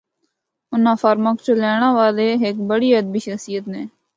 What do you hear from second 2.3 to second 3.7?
ہک بڑی ادبی شخصیت